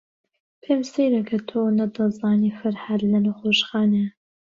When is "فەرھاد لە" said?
2.59-3.19